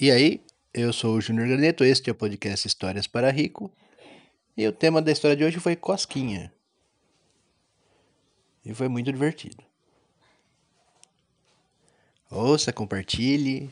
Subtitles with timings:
[0.00, 0.42] E aí,
[0.72, 3.70] eu sou o Júnior Graneto, este é o podcast Histórias para Rico.
[4.56, 6.50] E o tema da história de hoje foi Cosquinha.
[8.64, 9.62] E foi muito divertido.
[12.30, 13.70] Ouça, compartilhe.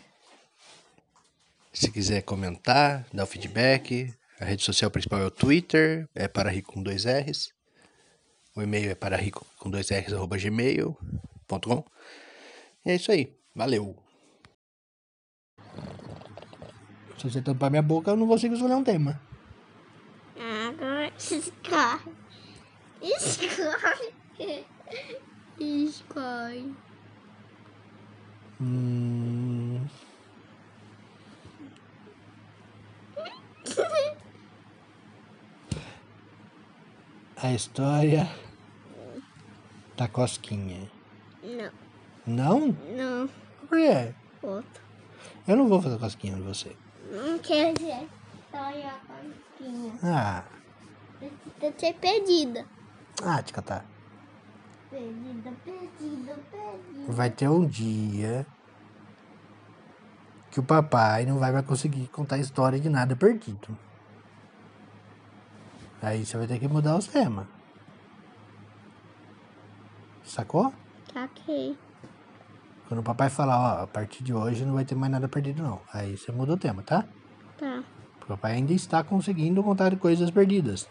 [1.72, 4.14] Se quiser comentar, dá o feedback.
[4.38, 7.54] A rede social principal é o Twitter, é para rico com dois R's.
[8.54, 11.84] O e-mail é para rico com dois R's, arroba gmail.com.
[12.84, 13.34] E é isso aí.
[13.54, 14.07] Valeu!
[17.18, 19.20] Se você tampar minha boca, eu não consigo escolher um tema.
[20.38, 22.14] Agora escolhe.
[23.02, 24.14] Escolhe.
[25.58, 26.74] Escolhe.
[28.60, 29.80] Hum,
[37.36, 38.28] a história
[39.96, 40.90] da cosquinha.
[41.42, 41.70] Não,
[42.26, 42.76] Não?
[42.96, 43.28] não.
[43.68, 44.12] Por quê?
[44.42, 44.82] Outro.
[45.46, 46.76] Eu não vou fazer cosquinha em você.
[47.10, 48.08] Não quer dizer.
[48.44, 49.92] História cosquinha.
[50.02, 50.44] Ah,
[51.18, 52.64] Precisa ser perdida.
[53.24, 53.84] ah, te catar.
[54.90, 57.12] Perdida, perdida, perdida.
[57.12, 58.46] Vai ter um dia
[60.50, 63.76] que o papai não vai mais conseguir contar história de nada perdido.
[66.00, 67.46] Aí você vai ter que mudar os temas.
[70.24, 70.72] Sacou?
[71.12, 71.76] Saquei.
[72.88, 75.62] Quando o papai falar, ó, a partir de hoje não vai ter mais nada perdido
[75.62, 75.78] não.
[75.92, 77.04] Aí você muda o tema, tá?
[77.58, 77.84] Tá.
[78.22, 80.88] O papai ainda está conseguindo contar coisas perdidas.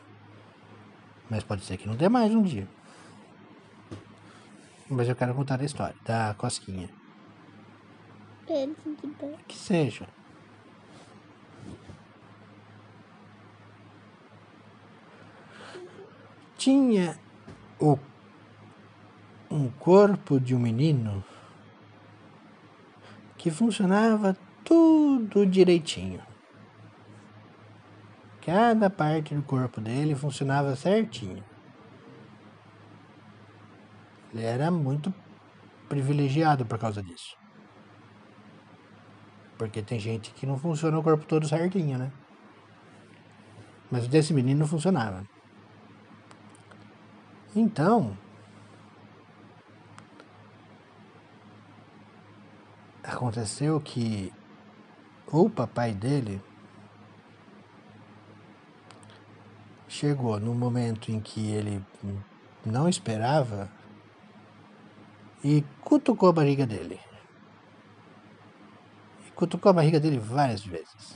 [1.27, 2.67] Mas pode ser que não dê mais um dia.
[4.87, 6.87] Mas eu quero contar a história da cosquinha.
[8.45, 9.35] Perdida.
[9.47, 10.07] Que seja.
[16.55, 17.17] Tinha
[17.79, 17.97] o,
[19.49, 21.23] um corpo de um menino
[23.37, 26.21] que funcionava tudo direitinho.
[28.45, 31.43] Cada parte do corpo dele funcionava certinho.
[34.33, 35.13] Ele era muito
[35.89, 37.35] privilegiado por causa disso.
[39.57, 42.11] Porque tem gente que não funciona o corpo todo certinho, né?
[43.89, 45.25] Mas o desse menino funcionava.
[47.55, 48.17] Então.
[53.07, 54.31] Aconteceu que
[55.31, 56.39] o papai dele
[59.87, 61.83] chegou no momento em que ele
[62.63, 63.71] não esperava
[65.43, 66.99] e cutucou a barriga dele
[69.37, 71.15] cutucou a barriga dele várias vezes.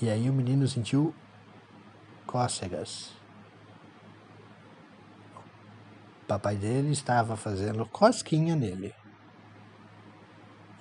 [0.00, 1.14] E aí o menino sentiu
[2.26, 3.12] cócegas.
[5.36, 8.94] O papai dele estava fazendo cosquinha nele.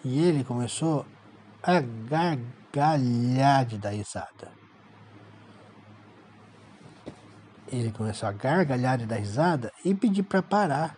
[0.04, 1.06] E ele começou
[1.64, 4.52] a gargalhar de dar risada.
[7.70, 10.98] Ele começou a gargalhar de dar risada e pedir para parar.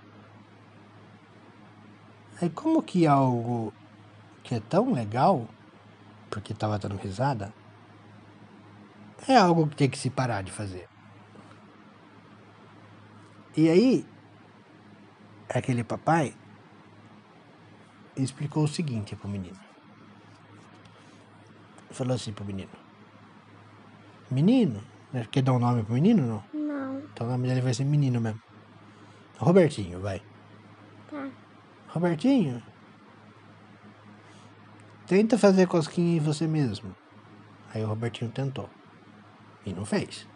[2.42, 3.74] Aí como que algo
[4.44, 5.48] que é tão legal,
[6.30, 7.54] porque tava dando risada,
[9.28, 10.88] é algo que tem que se parar de fazer.
[13.58, 14.06] E aí,
[15.50, 16.34] aquele papai
[18.16, 19.58] explicou o seguinte pro menino.
[21.92, 22.72] Falou assim pro menino.
[24.30, 26.44] Menino, né, quer dar um nome pro menino não?
[26.54, 27.00] Não.
[27.00, 28.42] Então o nome dele vai ser menino mesmo.
[29.40, 30.22] Robertinho, vai.
[31.10, 31.30] Tá.
[31.88, 32.62] Robertinho,
[35.08, 36.96] tenta fazer cosquinha em você mesmo.
[37.74, 38.70] Aí o Robertinho tentou.
[39.66, 40.28] E não fez.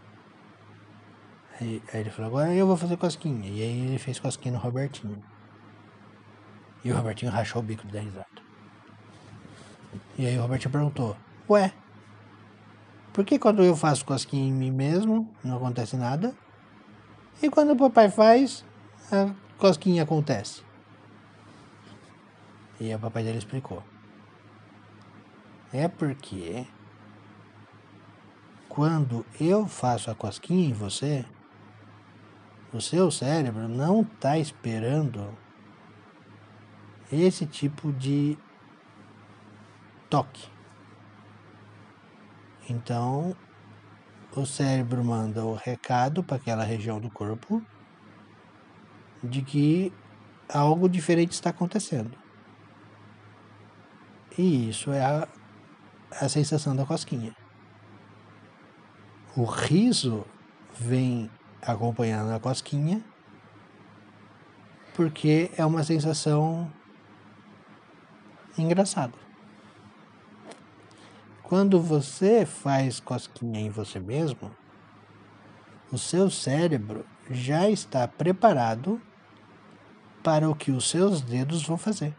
[1.60, 3.50] Aí, aí ele falou, agora eu vou fazer cosquinha.
[3.50, 5.24] E aí ele fez cosquinha no Robertinho.
[6.84, 8.28] E o Robertinho rachou o bico de dar risada.
[10.18, 11.16] E aí o Robertinho perguntou,
[11.50, 11.74] ué,
[13.14, 16.36] por que quando eu faço cosquinha em mim mesmo, não acontece nada?
[17.42, 18.66] E quando o papai faz,
[19.12, 20.64] a cosquinha acontece?
[22.80, 23.84] E o papai dele explicou.
[25.72, 26.66] É porque
[28.68, 31.24] quando eu faço a cosquinha em você,
[32.74, 35.38] o seu cérebro não está esperando
[37.12, 38.38] esse tipo de
[40.10, 40.50] toque.
[42.68, 43.36] Então,
[44.36, 47.64] o cérebro manda o recado para aquela região do corpo
[49.24, 49.94] de que
[50.50, 52.18] algo diferente está acontecendo.
[54.36, 55.28] E isso é a,
[56.12, 57.36] a sensação da cosquinha.
[59.36, 60.26] O riso
[60.80, 61.30] vem
[61.66, 63.04] acompanhando a cosquinha
[64.94, 66.72] porque é uma sensação
[68.58, 69.18] engraçado.
[71.42, 74.52] Quando você faz cosquinha em você mesmo,
[75.92, 79.02] o seu cérebro já está preparado
[80.24, 82.16] para o que os seus dedos vão fazer.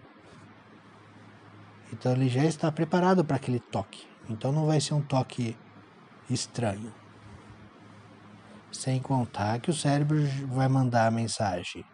[1.92, 4.06] Então ele já está preparado para aquele toque.
[4.28, 5.56] Então não vai ser um toque
[6.28, 6.92] estranho.
[8.74, 10.16] Sem contar que o cérebro
[10.48, 11.84] vai mandar a mensagem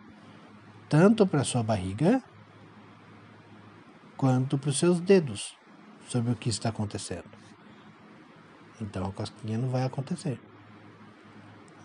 [0.88, 2.21] tanto para sua barriga
[4.17, 5.56] quanto para os seus dedos
[6.09, 7.31] sobre o que está acontecendo.
[8.81, 10.41] Então a cosquinha não vai acontecer.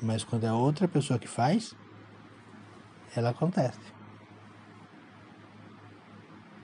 [0.01, 1.75] Mas quando é outra pessoa que faz,
[3.15, 3.79] ela acontece.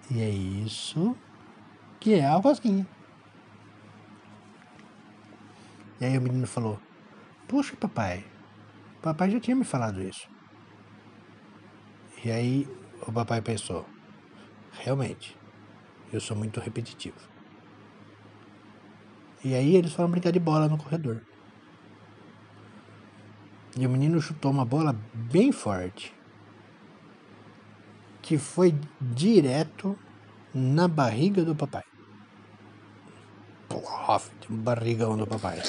[0.10, 1.16] E é isso
[2.00, 2.88] que é a cosquinha.
[6.00, 6.80] E aí o menino falou:
[7.51, 8.24] Puxa, papai,
[9.01, 10.25] papai já tinha me falado isso.
[12.24, 12.65] E aí
[13.06, 13.86] o papai pensou:
[14.71, 15.38] Realmente,
[16.13, 17.18] eu sou muito repetitivo.
[19.44, 21.24] E aí eles foram brincar de bola no corredor.
[23.77, 26.15] E o menino chutou uma bola bem forte.
[28.21, 30.00] Que foi direto
[30.53, 31.83] na barriga do papai.
[34.50, 35.62] Um barrigão do papai.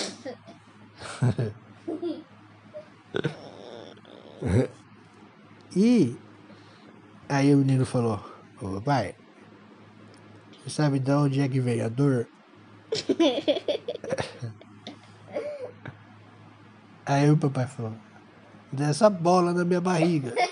[5.76, 6.16] e
[7.28, 8.20] aí o menino falou,
[8.60, 9.14] ô papai,
[10.64, 12.28] você sabe de onde é que veio a dor?
[17.04, 17.94] Aí o papai falou,
[18.72, 20.32] dessa bola na minha barriga.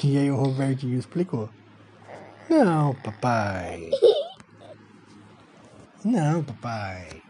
[0.00, 1.50] E aí o Robertinho explicou.
[2.48, 3.90] Não, papai.
[6.04, 7.20] Não, papai.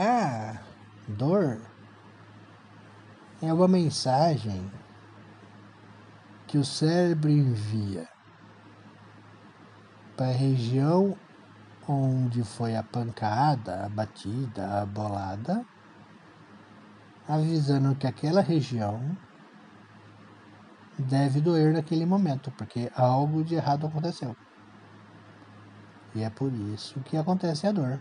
[0.00, 0.60] Ah,
[1.08, 1.60] dor
[3.42, 4.70] é uma mensagem
[6.46, 8.08] que o cérebro envia
[10.16, 11.16] para a região
[11.88, 15.66] onde foi a pancada, a batida, a bolada,
[17.26, 19.00] avisando que aquela região
[20.96, 24.36] deve doer naquele momento, porque algo de errado aconteceu.
[26.14, 27.98] E é por isso que acontece a dor.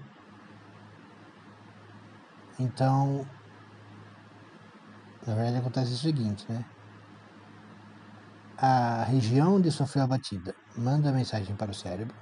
[2.59, 3.25] Então,
[5.25, 6.65] na verdade acontece o seguinte, né?
[8.57, 12.15] A região onde sofreu a batida manda a mensagem para o cérebro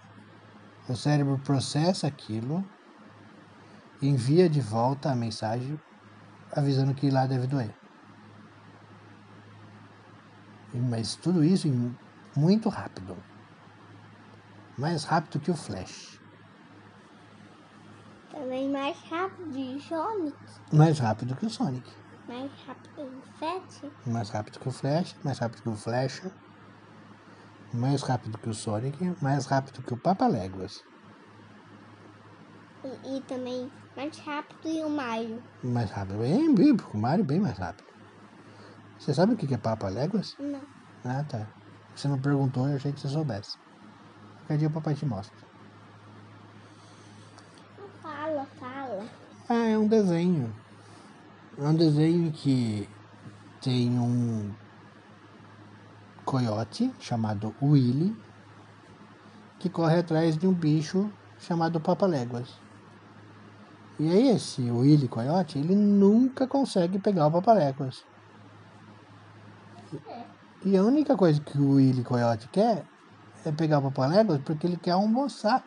[0.88, 2.64] o cérebro processa aquilo,
[4.00, 5.80] envia de volta a mensagem
[6.52, 7.74] avisando que lá deve doer.
[10.74, 11.68] Mas tudo isso
[12.36, 13.18] muito rápido.
[14.78, 16.20] Mais rápido que o Flash.
[18.36, 20.38] Também mais rápido que o Sonic.
[20.72, 21.92] Mais rápido que o Sonic.
[22.28, 23.92] Mais rápido que o Flash.
[24.06, 26.22] Mais rápido que o Flash, mais rápido que o Flash
[27.76, 30.84] mais rápido que o Sonic, mais rápido que o Papaléguas.
[32.84, 35.42] E, e também mais rápido que o Mario.
[35.64, 37.88] Mais rápido, bem, bem, o Mario bem mais rápido.
[39.00, 40.36] Você sabe o que é Papaléguas?
[40.40, 40.62] Não.
[41.04, 41.48] Ah, tá.
[41.96, 43.58] Você não perguntou, eu achei que você soubesse.
[44.40, 45.45] Qualquer dia o papai te mostra.
[48.60, 49.04] Fala.
[49.50, 50.54] Ah, é um desenho.
[51.58, 52.90] É um desenho que
[53.62, 54.54] tem um
[56.26, 58.16] coiote chamado Willy
[59.60, 62.54] que corre atrás de um bicho chamado Papaléguas.
[63.98, 68.04] E aí esse Willy Coyote, ele nunca consegue pegar o Papaléguas.
[70.64, 72.86] E a única coisa que o Willy Coyote quer
[73.46, 75.64] é pegar o Papaléguas porque ele quer almoçar.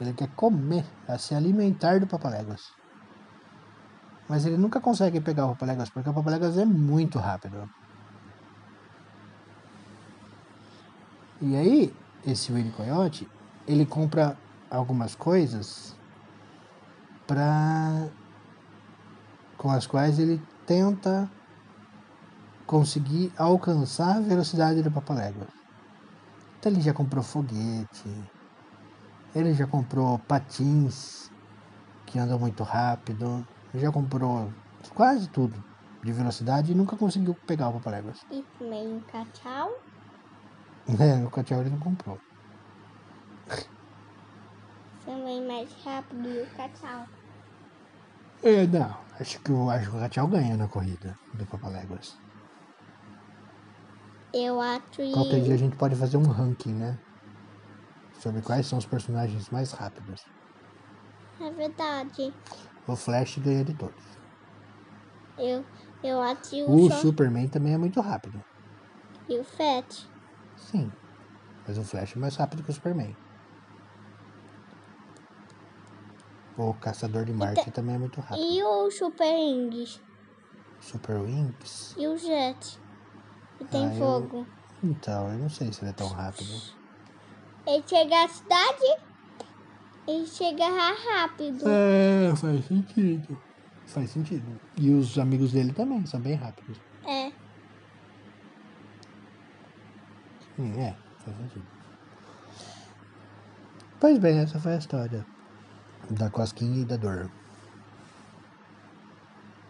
[0.00, 2.72] Ele quer comer, a se alimentar do Papaléguas.
[4.28, 7.68] Mas ele nunca consegue pegar o Papaléguas porque o Papaléguas é muito rápido.
[11.40, 11.94] E aí,
[12.26, 13.28] esse Willy Coyote,
[13.66, 14.36] ele compra
[14.70, 15.94] algumas coisas
[17.26, 18.08] para
[19.56, 21.30] com as quais ele tenta
[22.66, 25.48] conseguir alcançar a velocidade do Papaléguas.
[26.58, 28.08] Então ele já comprou foguete,
[29.36, 31.30] ele já comprou patins
[32.06, 34.50] que andam muito rápido, já comprou
[34.94, 35.62] quase tudo
[36.04, 38.18] de velocidade e nunca conseguiu pegar o Papaléguas.
[38.32, 39.70] E também um cachau.
[41.00, 42.18] É, o Cachau ele não comprou.
[45.04, 47.06] Também mais rápido que o cachau.
[48.42, 48.94] É, não.
[49.20, 52.14] Acho que, o- acho que o Cachau ganha na corrida do Papaléguas.
[54.32, 56.96] Eu acho Qualquer dia a gente pode fazer um ranking, né?
[58.20, 60.24] Sobre quais são os personagens mais rápidos.
[61.40, 62.32] é verdade.
[62.86, 64.04] O Flash ganha de todos.
[65.38, 65.64] Eu,
[66.02, 66.96] eu ativo O só.
[66.98, 68.42] Superman também é muito rápido.
[69.28, 70.08] E o Fett.
[70.56, 70.90] Sim.
[71.66, 73.14] Mas o Flash é mais rápido que o Superman.
[76.56, 78.40] O Caçador de Marte também é muito rápido.
[78.40, 80.00] E o Super Wings.
[80.80, 81.94] Super Wings?
[81.98, 82.78] E o Jet.
[83.60, 84.46] E tem Ah, eu- fogo.
[84.82, 86.50] Então, eu não sei se ele é tão rápido.
[87.66, 89.02] Ele chega à cidade.
[90.06, 91.68] Ele chega rápido.
[91.68, 93.42] É, faz sentido.
[93.86, 94.60] Faz sentido.
[94.76, 96.78] E os amigos dele também são bem rápidos.
[97.04, 97.32] É.
[100.58, 100.94] Hum, é,
[101.24, 101.66] faz sentido.
[103.98, 105.26] Pois bem, essa foi a história
[106.10, 107.30] da cosquinha e da dor.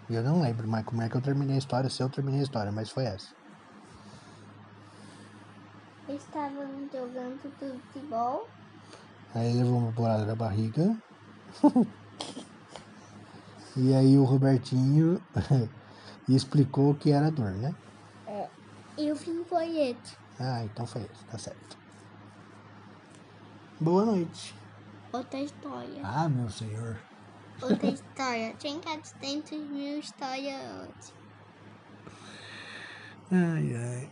[0.09, 2.41] E eu não lembro mais como é que eu terminei a história, se eu terminei
[2.41, 3.29] a história, mas foi essa.
[6.09, 7.41] Estavam jogando
[7.93, 8.49] futebol.
[9.35, 10.97] Aí levou uma bolada na barriga.
[13.77, 15.21] e aí o Robertinho
[16.29, 17.75] explicou o que era dor, né?
[18.99, 20.17] E o fim foi esse.
[20.41, 21.77] Ah, então foi isso, tá certo.
[23.79, 24.55] Boa noite.
[25.13, 26.01] Outra história.
[26.03, 26.99] Ah, meu senhor.
[27.61, 28.55] Outra história.
[28.59, 31.13] Tinha 400 mil histórias hoje.
[33.31, 33.97] Ai, ai.